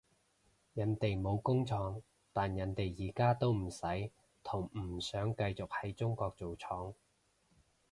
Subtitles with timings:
[0.73, 2.01] 人哋冇工廠，
[2.33, 4.09] 但人哋而家都唔使
[4.43, 6.95] 同唔想繼續喺中國做廠